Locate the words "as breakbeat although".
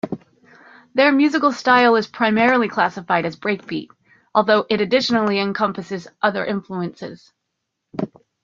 3.27-4.65